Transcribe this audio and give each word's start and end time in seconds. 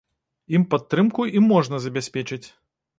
Ім 0.59 0.63
падтрымку 0.71 1.27
і 1.37 1.45
можна 1.51 1.85
забяспечыць. 1.87 2.45